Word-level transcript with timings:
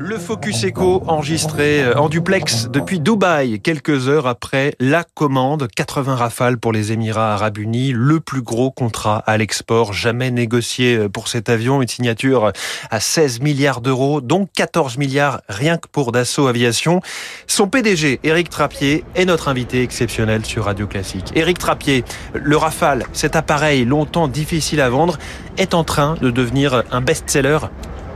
Le 0.00 0.16
Focus 0.16 0.64
Echo 0.64 1.02
enregistré 1.06 1.82
euh, 1.82 1.98
en 1.98 2.08
duplex 2.08 2.68
depuis 2.70 2.98
Dubaï, 2.98 3.60
quelques 3.60 4.08
heures 4.08 4.26
après 4.26 4.74
la 4.80 5.04
commande 5.04 5.68
80 5.74 6.14
rafales 6.14 6.56
pour 6.56 6.72
les 6.72 6.92
Émirats 6.92 7.34
Arabes 7.34 7.58
Unis, 7.58 7.92
le 7.92 8.20
plus 8.20 8.40
gros 8.40 8.70
contrat 8.70 9.18
à 9.26 9.36
l'export 9.36 9.92
jamais 9.92 10.30
négocié 10.30 10.96
euh, 10.96 11.08
pour 11.10 11.28
cet 11.28 11.50
avion, 11.50 11.82
une 11.82 11.88
signature 11.88 12.52
à 12.90 13.00
16 13.00 13.40
milliards 13.40 13.82
d'euros, 13.82 14.22
dont 14.22 14.48
14 14.54 14.96
milliards 14.96 15.42
rien 15.46 15.76
que 15.76 15.88
pour 15.88 16.10
Dassault 16.10 16.46
Aviation. 16.46 17.02
Son 17.46 17.68
PDG, 17.68 18.20
Éric 18.22 18.48
Trappier, 18.48 19.04
est 19.14 19.26
notre 19.26 19.48
invité 19.48 19.82
exceptionnel 19.82 20.46
sur 20.46 20.64
Radio 20.64 20.86
Classique. 20.86 21.32
Éric 21.34 21.58
Trappier, 21.58 22.02
le 22.32 22.56
Rafale, 22.56 23.04
cet 23.12 23.36
appareil 23.36 23.84
longtemps 23.84 24.28
difficile 24.28 24.80
à 24.80 24.88
vendre, 24.88 25.18
est 25.58 25.74
en 25.74 25.84
train 25.84 26.14
de 26.22 26.30
devenir 26.30 26.82
un 26.92 27.02
best-seller 27.02 27.58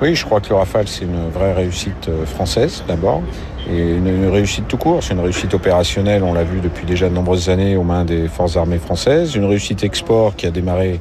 oui, 0.03 0.15
je 0.15 0.25
crois 0.25 0.41
que 0.41 0.49
le 0.49 0.55
Rafale, 0.55 0.89
c'est 0.89 1.05
une 1.05 1.29
vraie 1.29 1.53
réussite 1.53 2.09
euh, 2.09 2.25
française 2.25 2.83
d'abord, 2.89 3.23
et 3.71 3.79
une, 3.79 4.29
réussite 4.29 4.67
tout 4.67 4.79
court. 4.79 5.03
C'est 5.03 5.13
une 5.13 5.21
réussite 5.21 5.53
opérationnelle, 5.53 6.23
on 6.23 6.33
l'a 6.33 6.45
vu 6.45 6.61
depuis 6.61 6.87
déjà 6.87 7.09
de 7.11 7.15
nombreuses 7.15 7.51
années 7.51 7.77
aux 7.77 7.83
mains 7.83 8.05
des 8.05 8.27
forces 8.29 8.57
armées 8.57 8.79
françaises. 8.79 9.35
Une 9.35 9.45
réussite 9.45 9.85
export 9.85 10.37
qui 10.37 10.47
a 10.47 10.51
démarré 10.51 11.01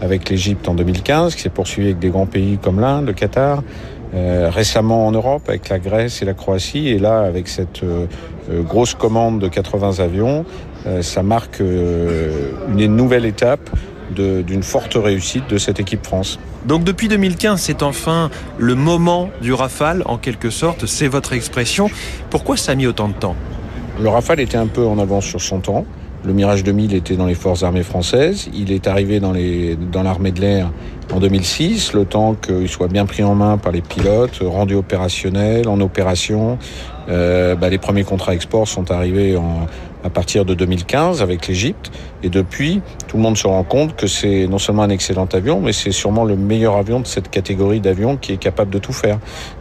avec 0.00 0.28
l'Égypte 0.30 0.68
en 0.68 0.74
2015, 0.74 1.34
qui 1.34 1.42
s'est 1.42 1.48
poursuivie 1.48 1.88
avec 1.88 1.98
des 1.98 2.10
grands 2.10 2.26
pays 2.26 2.58
comme 2.62 2.78
l'Inde, 2.78 3.06
le 3.06 3.14
Qatar, 3.14 3.62
euh, 4.14 4.48
récemment 4.48 5.08
en 5.08 5.10
Europe 5.10 5.42
avec 5.48 5.68
la 5.68 5.80
Grèce 5.80 6.22
et 6.22 6.24
la 6.24 6.34
Croatie, 6.34 6.88
et 6.88 6.98
là 6.98 7.22
avec 7.22 7.48
cette 7.48 7.82
euh, 7.82 8.06
grosse 8.62 8.94
commande 8.94 9.40
de 9.40 9.48
80 9.48 9.98
avions, 9.98 10.44
ça 11.00 11.24
marque 11.24 11.58
une 11.58 12.94
nouvelle 12.94 13.24
étape 13.24 13.68
d'une 14.16 14.62
forte 14.62 14.94
réussite 14.94 15.48
de 15.48 15.58
cette 15.58 15.80
équipe 15.80 16.04
France. 16.04 16.38
Donc 16.64 16.84
depuis 16.84 17.08
2015, 17.08 17.60
c'est 17.60 17.82
enfin 17.82 18.30
le 18.58 18.74
moment 18.74 19.30
du 19.40 19.52
Rafale, 19.52 20.02
en 20.06 20.18
quelque 20.18 20.50
sorte, 20.50 20.86
c'est 20.86 21.08
votre 21.08 21.32
expression. 21.32 21.88
Pourquoi 22.30 22.56
ça 22.56 22.72
a 22.72 22.74
mis 22.74 22.86
autant 22.86 23.08
de 23.08 23.14
temps? 23.14 23.36
Le 24.00 24.08
Rafale 24.08 24.40
était 24.40 24.58
un 24.58 24.66
peu 24.66 24.84
en 24.84 24.98
avance 24.98 25.24
sur 25.24 25.40
son 25.40 25.60
temps. 25.60 25.86
Le 26.24 26.32
Mirage 26.32 26.64
2000 26.64 26.92
était 26.94 27.14
dans 27.14 27.26
les 27.26 27.36
forces 27.36 27.62
armées 27.62 27.84
françaises. 27.84 28.48
Il 28.52 28.72
est 28.72 28.88
arrivé 28.88 29.20
dans, 29.20 29.32
les, 29.32 29.76
dans 29.76 30.02
l'armée 30.02 30.32
de 30.32 30.40
l'air 30.40 30.72
en 31.12 31.20
2006, 31.20 31.92
le 31.92 32.04
temps 32.04 32.34
qu'il 32.34 32.68
soit 32.68 32.88
bien 32.88 33.06
pris 33.06 33.22
en 33.22 33.36
main 33.36 33.58
par 33.58 33.70
les 33.70 33.80
pilotes, 33.80 34.40
rendu 34.42 34.74
opérationnel, 34.74 35.68
en 35.68 35.80
opération. 35.80 36.58
Euh, 37.08 37.54
bah, 37.54 37.68
les 37.68 37.78
premiers 37.78 38.02
contrats 38.02 38.34
export 38.34 38.66
sont 38.66 38.90
arrivés 38.90 39.36
en, 39.36 39.68
à 40.06 40.10
partir 40.10 40.44
de 40.44 40.54
2015 40.54 41.20
avec 41.20 41.48
l'Égypte. 41.48 41.90
Et 42.22 42.28
depuis, 42.28 42.80
tout 43.08 43.16
le 43.16 43.22
monde 43.22 43.36
se 43.36 43.46
rend 43.46 43.64
compte 43.64 43.96
que 43.96 44.06
c'est 44.06 44.46
non 44.46 44.58
seulement 44.58 44.84
un 44.84 44.90
excellent 44.90 45.28
avion, 45.32 45.60
mais 45.60 45.72
c'est 45.72 45.90
sûrement 45.90 46.24
le 46.24 46.36
meilleur 46.36 46.76
avion 46.76 47.00
de 47.00 47.06
cette 47.06 47.28
catégorie 47.28 47.80
d'avions 47.80 48.16
qui 48.16 48.32
est 48.32 48.36
capable 48.36 48.70
de 48.70 48.78
tout 48.78 48.92
faire. 48.92 49.18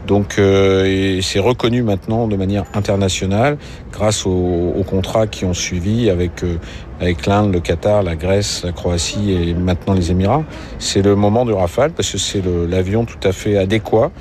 Donc 0.08 0.38
euh, 0.38 1.20
c'est 1.22 1.40
reconnu 1.40 1.82
maintenant 1.82 2.28
de 2.28 2.36
manière 2.36 2.66
internationale 2.74 3.58
grâce 3.92 4.26
aux, 4.26 4.84
contrats 4.88 5.26
qui 5.26 5.46
ont 5.46 5.54
suivi 5.56 6.12
avec, 6.12 6.44
euh, 6.44 6.58
avec 7.00 7.26
l'Inde, 7.26 7.54
le 7.54 7.60
Qatar, 7.60 8.04
la 8.04 8.16
Grèce, 8.16 8.62
la 8.64 8.72
Croatie 8.72 9.32
et 9.32 9.54
maintenant 9.56 9.94
les 9.94 10.12
Émirats. 10.12 10.44
C'est 10.78 11.02
le 11.02 11.16
moment 11.16 11.44
du 11.44 11.54
Rafale 11.54 11.92
parce 11.92 12.12
que 12.12 12.20
c'est 12.20 12.44
l'avion 12.70 13.06
tout 13.06 13.28
à 13.28 13.32
fait 13.32 13.58
adéquat 13.58 14.12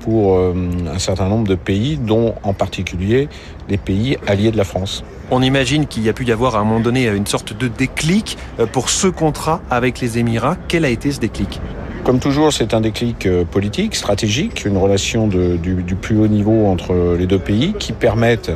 pour 0.00 0.36
euh, 0.36 0.54
un 0.92 0.98
certain 0.98 1.28
nombre 1.28 1.48
de 1.48 1.54
pays, 1.54 1.96
dont 1.96 2.34
en 2.42 2.52
particulier 2.52 3.28
les 3.68 3.78
pays 3.78 4.16
alliés 4.26 4.50
de 4.50 4.56
la 4.56 4.64
France. 4.64 5.04
On 5.30 5.42
imagine 5.42 5.86
qu'il 5.86 6.04
y 6.04 6.08
a 6.08 6.12
pu 6.12 6.24
y 6.24 6.32
avoir 6.32 6.56
à 6.56 6.60
un 6.60 6.64
moment 6.64 6.80
donné 6.80 7.06
une 7.08 7.26
sorte 7.26 7.56
de 7.56 7.68
déclic 7.68 8.38
euh, 8.60 8.66
pour 8.66 8.90
ce 8.90 9.08
contrat 9.08 9.60
avec 9.70 10.00
les 10.00 10.18
Émirats. 10.18 10.56
Quel 10.68 10.84
a 10.84 10.88
été 10.88 11.10
ce 11.10 11.20
déclic? 11.20 11.60
Comme 12.04 12.20
toujours, 12.20 12.52
c'est 12.52 12.72
un 12.72 12.80
déclic 12.80 13.28
politique, 13.50 13.96
stratégique, 13.96 14.64
une 14.64 14.76
relation 14.76 15.26
de, 15.26 15.56
du, 15.56 15.82
du, 15.82 15.96
plus 15.96 16.16
haut 16.16 16.28
niveau 16.28 16.66
entre 16.66 17.16
les 17.18 17.26
deux 17.26 17.40
pays 17.40 17.74
qui 17.76 17.92
permettent 17.92 18.52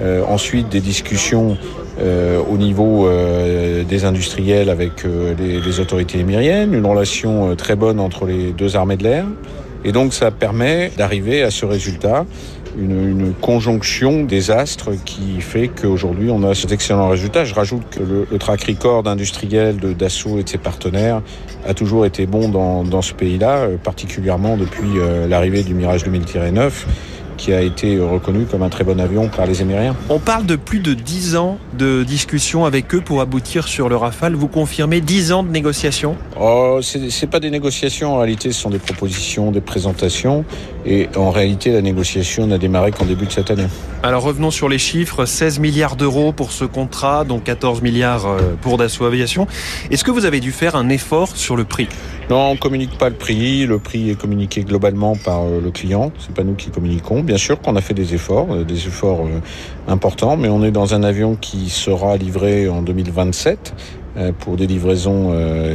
euh, 0.00 0.24
ensuite 0.26 0.70
des 0.70 0.80
discussions 0.80 1.58
euh, 2.00 2.40
au 2.50 2.56
niveau 2.56 3.06
euh, 3.06 3.84
des 3.84 4.06
industriels 4.06 4.70
avec 4.70 5.04
les, 5.04 5.60
les, 5.60 5.80
autorités 5.80 6.18
émiriennes, 6.18 6.72
une 6.72 6.86
relation 6.86 7.54
très 7.54 7.76
bonne 7.76 8.00
entre 8.00 8.24
les 8.24 8.52
deux 8.52 8.76
armées 8.76 8.96
de 8.96 9.02
l'air. 9.02 9.26
Et 9.84 9.92
donc 9.92 10.12
ça 10.12 10.30
permet 10.30 10.90
d'arriver 10.96 11.42
à 11.42 11.50
ce 11.50 11.64
résultat 11.64 12.26
une, 12.78 13.32
conjonction 13.40 14.22
des 14.24 14.50
astres 14.50 14.90
qui 15.04 15.40
fait 15.40 15.68
qu'aujourd'hui 15.68 16.30
on 16.30 16.42
a 16.44 16.54
cet 16.54 16.72
excellent 16.72 17.08
résultat. 17.08 17.44
Je 17.44 17.54
rajoute 17.54 17.82
que 17.90 18.00
le, 18.00 18.26
le 18.30 18.38
track 18.38 18.64
record 18.64 19.06
industriel 19.08 19.78
de 19.78 19.92
Dassault 19.92 20.38
et 20.38 20.44
de 20.44 20.48
ses 20.48 20.58
partenaires 20.58 21.22
a 21.66 21.74
toujours 21.74 22.06
été 22.06 22.26
bon 22.26 22.48
dans, 22.48 22.84
dans 22.84 23.02
ce 23.02 23.14
pays-là, 23.14 23.58
euh, 23.58 23.76
particulièrement 23.76 24.56
depuis 24.56 24.98
euh, 24.98 25.26
l'arrivée 25.26 25.62
du 25.62 25.74
Mirage 25.74 26.04
2000-9 26.04 26.70
qui 27.40 27.54
a 27.54 27.62
été 27.62 27.98
reconnu 27.98 28.44
comme 28.44 28.62
un 28.62 28.68
très 28.68 28.84
bon 28.84 29.00
avion 29.00 29.28
par 29.28 29.46
les 29.46 29.62
Émiriens. 29.62 29.96
On 30.10 30.18
parle 30.18 30.44
de 30.44 30.56
plus 30.56 30.80
de 30.80 30.92
10 30.92 31.36
ans 31.36 31.58
de 31.78 32.04
discussions 32.04 32.66
avec 32.66 32.94
eux 32.94 33.00
pour 33.00 33.22
aboutir 33.22 33.66
sur 33.66 33.88
le 33.88 33.96
Rafale. 33.96 34.34
Vous 34.34 34.46
confirmez 34.46 35.00
10 35.00 35.32
ans 35.32 35.42
de 35.42 35.48
négociations? 35.48 36.16
Oh, 36.38 36.80
C'est 36.82 37.26
pas 37.28 37.40
des 37.40 37.50
négociations, 37.50 38.14
en 38.14 38.18
réalité 38.18 38.52
ce 38.52 38.60
sont 38.60 38.68
des 38.68 38.78
propositions, 38.78 39.52
des 39.52 39.62
présentations. 39.62 40.44
Et 40.84 41.08
en 41.16 41.30
réalité 41.30 41.72
la 41.72 41.80
négociation 41.80 42.46
n'a 42.46 42.58
démarré 42.58 42.92
qu'en 42.92 43.06
début 43.06 43.24
de 43.24 43.32
cette 43.32 43.50
année. 43.50 43.66
Alors 44.02 44.22
revenons 44.22 44.50
sur 44.50 44.68
les 44.68 44.78
chiffres, 44.78 45.24
16 45.24 45.60
milliards 45.60 45.96
d'euros 45.96 46.32
pour 46.32 46.52
ce 46.52 46.66
contrat, 46.66 47.24
dont 47.24 47.38
14 47.38 47.80
milliards 47.80 48.26
euh, 48.26 48.38
pour 48.60 48.76
Dassault 48.76 49.06
Aviation. 49.06 49.46
Est-ce 49.90 50.04
que 50.04 50.10
vous 50.10 50.26
avez 50.26 50.40
dû 50.40 50.52
faire 50.52 50.76
un 50.76 50.90
effort 50.90 51.36
sur 51.36 51.56
le 51.56 51.64
prix? 51.64 51.88
Non, 52.30 52.50
on 52.50 52.56
communique 52.56 52.96
pas 52.96 53.08
le 53.08 53.16
prix. 53.16 53.66
Le 53.66 53.78
prix 53.78 54.10
est 54.10 54.14
communiqué 54.14 54.62
globalement 54.62 55.16
par 55.16 55.42
euh, 55.42 55.60
le 55.60 55.70
client. 55.72 56.12
C'est 56.18 56.32
pas 56.32 56.44
nous 56.44 56.54
qui 56.54 56.70
communiquons. 56.70 57.22
Bien 57.30 57.38
sûr 57.38 57.60
qu'on 57.60 57.76
a 57.76 57.80
fait 57.80 57.94
des 57.94 58.12
efforts, 58.12 58.48
euh, 58.50 58.64
des 58.64 58.88
efforts 58.88 59.28
importants, 59.86 60.36
mais 60.36 60.48
on 60.48 60.64
est 60.64 60.72
dans 60.72 60.94
un 60.94 61.04
avion 61.04 61.36
qui 61.36 61.70
sera 61.70 62.16
livré 62.16 62.68
en 62.68 62.82
2027 62.82 63.72
pour 64.40 64.56
des 64.56 64.66
livraisons 64.66 65.32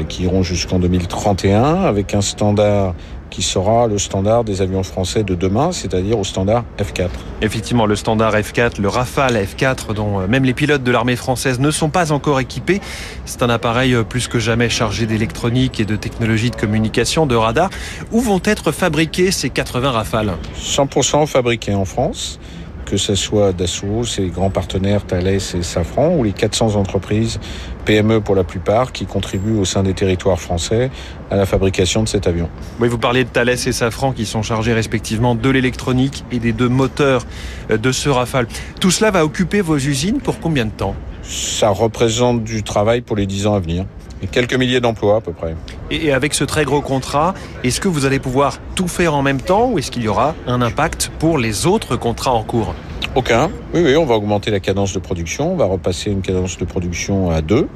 qui 0.10 0.24
iront 0.24 0.44
jusqu'en 0.44 0.78
2031 0.78 1.84
avec 1.84 2.14
un 2.14 2.20
standard 2.20 2.94
qui 3.30 3.42
sera 3.42 3.88
le 3.88 3.98
standard 3.98 4.44
des 4.44 4.62
avions 4.62 4.84
français 4.84 5.24
de 5.24 5.36
demain, 5.36 5.72
c'est-à-dire 5.72 6.20
au 6.20 6.24
standard 6.24 6.64
F4. 6.78 7.10
Effectivement, 7.42 7.86
le 7.86 7.96
standard 7.96 8.34
F4, 8.36 8.82
le 8.82 8.88
Rafale 8.88 9.36
F4, 9.36 9.94
dont 9.94 10.22
euh, 10.22 10.28
même 10.28 10.46
les 10.46 10.54
pilotes 10.54 10.84
de 10.84 10.92
l'armée 10.92 11.16
française 11.16 11.60
ne 11.60 11.72
sont 11.72 11.90
pas 11.90 12.12
encore 12.12 12.40
équipés. 12.40 12.82
C'est 13.26 13.44
un 13.44 13.50
appareil 13.50 13.94
euh, 13.94 14.04
plus 14.04 14.28
que 14.28 14.40
jamais 14.40 14.70
chargé 14.70 15.06
d'électronique 15.06 15.80
et 15.80 15.86
de 15.86 15.96
technologies 15.96 16.52
de 16.52 16.56
communication, 16.56 17.26
de 17.26 17.36
radar. 17.36 17.70
Où 18.12 18.22
vont 18.22 18.42
être 18.44 18.72
fabriqués 18.72 19.32
ces 19.32 19.50
80 19.50 19.92
Rafales? 19.92 20.34
100% 20.60 21.28
fabriqués 21.28 21.74
en 21.74 21.86
France 21.86 22.40
que 22.86 22.98
ce 22.98 23.16
soit 23.16 23.52
Dassault, 23.52 24.04
ses 24.04 24.28
grands 24.28 24.50
partenaires 24.50 25.06
Thales 25.06 25.28
et 25.28 25.40
Safran, 25.40 26.16
ou 26.16 26.24
les 26.24 26.34
400 26.34 26.76
entreprises 26.76 27.40
PME 27.86 28.22
pour 28.22 28.36
la 28.36 28.44
plupart, 28.44 28.92
qui 28.92 29.06
contribuent 29.06 29.58
au 29.58 29.66
sein 29.66 29.84
des 29.84 29.94
territoires 29.94 30.40
français 30.40 30.92
à 31.30 31.36
la 31.36 31.46
fabrication 31.46 32.04
de 32.04 32.08
cet 32.08 32.28
avion. 32.28 32.50
Oui, 32.80 32.88
vous 32.88 32.98
parlez 32.98 33.24
de 33.24 33.30
Thales 33.30 33.50
et 33.50 33.58
Safran 33.58 34.12
qui 34.12 34.26
sont 34.26 34.44
chargés 34.44 34.74
respectivement 34.74 35.36
de 35.36 35.50
l'électronique 35.50 36.24
et 36.32 36.40
des 36.40 36.54
deux 36.54 36.70
moteurs 36.70 37.26
euh, 37.72 37.78
de 37.78 37.92
ce 37.92 38.10
Rafale. 38.10 38.48
Tout 38.80 38.92
cela 38.92 39.12
va 39.12 39.26
occuper 39.26 39.62
vos 39.62 39.78
usines 39.78 40.20
pour 40.20 40.40
combien 40.40 40.66
de 40.66 40.72
temps? 40.72 40.96
Ça 41.24 41.70
représente 41.70 42.44
du 42.44 42.64
travail 42.64 43.02
pour 43.02 43.16
les 43.16 43.26
10 43.26 43.48
ans 43.48 43.56
à 43.56 43.60
venir. 43.60 43.86
Et 44.22 44.28
quelques 44.28 44.56
milliers 44.56 44.80
d'emplois 44.80 45.18
à 45.18 45.22
peu 45.22 45.34
près. 45.34 45.56
Et 45.92 46.12
avec 46.12 46.34
ce 46.34 46.44
très 46.44 46.66
gros 46.66 46.82
contrat, 46.82 47.34
est-ce 47.64 47.82
que 47.82 47.88
vous 47.88 48.06
allez 48.06 48.20
pouvoir 48.20 48.60
tout 48.76 48.88
faire 48.88 49.14
en 49.14 49.22
même 49.22 49.42
temps 49.42 49.70
ou 49.70 49.80
est-ce 49.80 49.92
qu'il 49.92 50.04
y 50.04 50.08
aura 50.08 50.36
un 50.48 50.62
impact 50.62 51.12
pour 51.20 51.38
les 51.38 51.66
autres 51.66 51.96
contrats 51.96 52.32
en 52.32 52.44
cours? 52.44 52.74
Aucun. 53.16 53.50
Oui, 53.74 53.82
oui, 53.84 53.96
on 53.96 54.06
va 54.06 54.16
augmenter 54.16 54.52
la 54.52 54.60
cadence 54.60 54.94
de 54.94 55.00
production. 55.00 55.54
On 55.54 55.56
va 55.56 55.66
repasser 55.66 56.12
une 56.12 56.22
cadence 56.22 56.58
de 56.58 56.66
production 56.66 57.30
à 57.30 57.42
deux, 57.42 57.68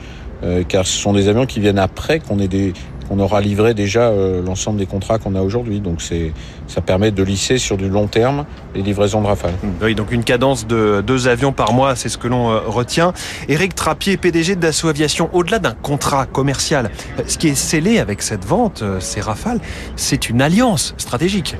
euh, 0.43 0.63
car 0.67 0.85
ce 0.85 0.97
sont 0.97 1.13
des 1.13 1.27
avions 1.27 1.45
qui 1.45 1.59
viennent 1.59 1.79
après 1.79 2.19
qu'on 2.19 2.39
ait 2.39 2.47
des 2.47 2.73
on 3.09 3.19
aura 3.19 3.41
livré 3.41 3.73
déjà 3.73 4.09
euh, 4.09 4.41
l'ensemble 4.43 4.77
des 4.77 4.85
contrats 4.85 5.17
qu'on 5.17 5.35
a 5.35 5.41
aujourd'hui. 5.41 5.79
Donc 5.79 6.01
c'est, 6.01 6.31
ça 6.67 6.81
permet 6.81 7.11
de 7.11 7.23
lisser 7.23 7.57
sur 7.57 7.77
du 7.77 7.89
long 7.89 8.07
terme 8.07 8.45
les 8.75 8.81
livraisons 8.81 9.21
de 9.21 9.27
Rafale. 9.27 9.53
Oui, 9.81 9.95
donc 9.95 10.11
une 10.11 10.23
cadence 10.23 10.67
de 10.67 11.01
deux 11.05 11.27
avions 11.27 11.51
par 11.51 11.73
mois, 11.73 11.95
c'est 11.95 12.09
ce 12.09 12.17
que 12.17 12.27
l'on 12.27 12.51
euh, 12.51 12.59
retient. 12.65 13.13
Éric 13.47 13.75
Trappier, 13.75 14.17
PDG 14.17 14.55
de 14.55 14.61
Dassault 14.61 14.89
Aviation, 14.89 15.29
au-delà 15.33 15.59
d'un 15.59 15.73
contrat 15.73 16.25
commercial, 16.25 16.91
ce 17.27 17.37
qui 17.37 17.47
est 17.47 17.55
scellé 17.55 17.99
avec 17.99 18.21
cette 18.21 18.45
vente, 18.45 18.83
ces 18.99 19.21
Rafales, 19.21 19.59
c'est 19.95 20.29
une 20.29 20.41
alliance 20.41 20.93
stratégique. 20.97 21.55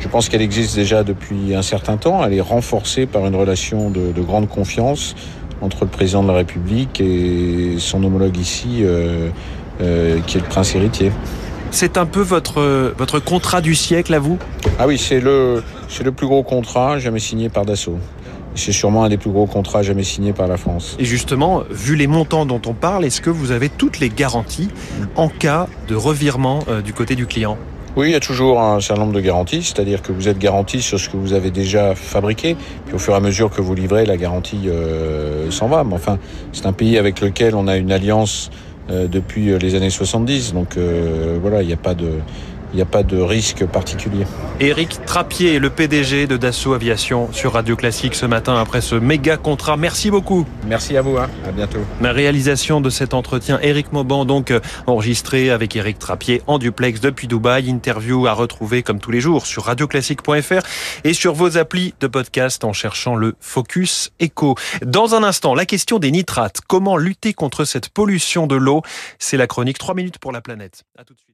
Je 0.00 0.06
pense 0.06 0.28
qu'elle 0.28 0.42
existe 0.42 0.76
déjà 0.76 1.02
depuis 1.02 1.54
un 1.56 1.62
certain 1.62 1.96
temps. 1.96 2.24
Elle 2.24 2.34
est 2.34 2.40
renforcée 2.40 3.06
par 3.06 3.26
une 3.26 3.34
relation 3.34 3.90
de, 3.90 4.12
de 4.12 4.22
grande 4.22 4.48
confiance 4.48 5.16
entre 5.60 5.84
le 5.84 5.90
président 5.90 6.22
de 6.22 6.28
la 6.28 6.34
République 6.34 7.00
et 7.00 7.76
son 7.78 8.02
homologue 8.04 8.36
ici, 8.36 8.80
euh, 8.82 9.30
euh, 9.80 10.20
qui 10.26 10.38
est 10.38 10.40
le 10.40 10.46
prince 10.46 10.74
héritier. 10.74 11.12
C'est 11.70 11.98
un 11.98 12.06
peu 12.06 12.20
votre, 12.20 12.94
votre 12.96 13.18
contrat 13.18 13.60
du 13.60 13.74
siècle 13.74 14.14
à 14.14 14.18
vous? 14.18 14.38
Ah 14.78 14.86
oui, 14.86 14.96
c'est 14.96 15.20
le, 15.20 15.62
c'est 15.88 16.02
le 16.02 16.12
plus 16.12 16.26
gros 16.26 16.42
contrat 16.42 16.98
jamais 16.98 17.18
signé 17.18 17.48
par 17.48 17.66
Dassault. 17.66 17.98
C'est 18.54 18.72
sûrement 18.72 19.04
un 19.04 19.08
des 19.08 19.18
plus 19.18 19.30
gros 19.30 19.46
contrats 19.46 19.82
jamais 19.82 20.02
signés 20.02 20.32
par 20.32 20.48
la 20.48 20.56
France. 20.56 20.96
Et 20.98 21.04
justement, 21.04 21.62
vu 21.70 21.94
les 21.94 22.06
montants 22.06 22.46
dont 22.46 22.60
on 22.66 22.72
parle, 22.72 23.04
est-ce 23.04 23.20
que 23.20 23.30
vous 23.30 23.52
avez 23.52 23.68
toutes 23.68 24.00
les 24.00 24.08
garanties 24.08 24.68
en 25.14 25.28
cas 25.28 25.68
de 25.86 25.94
revirement 25.94 26.60
euh, 26.68 26.80
du 26.80 26.92
côté 26.92 27.14
du 27.14 27.26
client? 27.26 27.58
Oui, 27.98 28.10
il 28.10 28.12
y 28.12 28.14
a 28.14 28.20
toujours 28.20 28.60
un 28.60 28.80
certain 28.80 29.02
nombre 29.02 29.14
de 29.14 29.20
garanties, 29.20 29.60
c'est-à-dire 29.60 30.02
que 30.02 30.12
vous 30.12 30.28
êtes 30.28 30.38
garanti 30.38 30.82
sur 30.82 31.00
ce 31.00 31.08
que 31.08 31.16
vous 31.16 31.32
avez 31.32 31.50
déjà 31.50 31.96
fabriqué, 31.96 32.56
puis 32.86 32.94
au 32.94 32.98
fur 33.00 33.12
et 33.12 33.16
à 33.16 33.20
mesure 33.20 33.50
que 33.50 33.60
vous 33.60 33.74
livrez, 33.74 34.06
la 34.06 34.16
garantie 34.16 34.68
euh, 34.68 35.50
s'en 35.50 35.66
va. 35.66 35.82
Mais 35.82 35.94
enfin, 35.94 36.20
c'est 36.52 36.66
un 36.66 36.72
pays 36.72 36.96
avec 36.96 37.20
lequel 37.20 37.56
on 37.56 37.66
a 37.66 37.76
une 37.76 37.90
alliance 37.90 38.52
euh, 38.88 39.08
depuis 39.08 39.58
les 39.58 39.74
années 39.74 39.90
70, 39.90 40.54
donc 40.54 40.76
euh, 40.76 41.38
voilà, 41.42 41.62
il 41.62 41.66
n'y 41.66 41.72
a 41.72 41.76
pas 41.76 41.94
de 41.94 42.10
il 42.72 42.76
n'y 42.76 42.82
a 42.82 42.86
pas 42.86 43.02
de 43.02 43.18
risque 43.18 43.64
particulier. 43.66 44.24
Éric 44.60 45.04
Trappier, 45.06 45.58
le 45.58 45.70
PDG 45.70 46.26
de 46.26 46.36
Dassault 46.36 46.74
Aviation 46.74 47.32
sur 47.32 47.52
Radio 47.52 47.76
Classique 47.76 48.14
ce 48.14 48.26
matin 48.26 48.60
après 48.60 48.80
ce 48.80 48.94
méga 48.94 49.36
contrat. 49.36 49.76
Merci 49.76 50.10
beaucoup. 50.10 50.46
Merci 50.66 50.96
à 50.96 51.02
vous, 51.02 51.16
hein. 51.16 51.28
à 51.46 51.52
bientôt. 51.52 51.78
La 52.00 52.12
réalisation 52.12 52.80
de 52.80 52.90
cet 52.90 53.14
entretien, 53.14 53.58
Éric 53.62 53.92
Mauban, 53.92 54.24
donc 54.24 54.50
euh, 54.50 54.60
enregistré 54.86 55.50
avec 55.50 55.76
Éric 55.76 55.98
Trappier 55.98 56.42
en 56.46 56.58
duplex 56.58 57.00
depuis 57.00 57.28
Dubaï. 57.28 57.70
Interview 57.70 58.26
à 58.26 58.32
retrouver 58.32 58.82
comme 58.82 58.98
tous 58.98 59.10
les 59.10 59.20
jours 59.20 59.46
sur 59.46 59.64
radioclassique.fr 59.64 60.66
et 61.04 61.12
sur 61.14 61.34
vos 61.34 61.56
applis 61.56 61.94
de 62.00 62.06
podcast 62.06 62.64
en 62.64 62.72
cherchant 62.72 63.14
le 63.14 63.34
Focus 63.40 64.10
Echo. 64.18 64.56
Dans 64.84 65.14
un 65.14 65.22
instant, 65.22 65.54
la 65.54 65.66
question 65.66 65.98
des 65.98 66.10
nitrates. 66.10 66.60
Comment 66.66 66.96
lutter 66.96 67.32
contre 67.32 67.64
cette 67.64 67.88
pollution 67.88 68.46
de 68.46 68.56
l'eau? 68.56 68.82
C'est 69.18 69.36
la 69.36 69.46
chronique 69.46 69.78
3 69.78 69.94
minutes 69.94 70.18
pour 70.18 70.32
la 70.32 70.40
planète. 70.40 70.84
À 70.98 71.04
tout 71.04 71.14
de 71.14 71.18
suite. 71.18 71.27